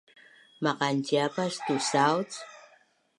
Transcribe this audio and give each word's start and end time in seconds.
Maqanciapas 0.63 1.53
tusauc? 1.65 2.29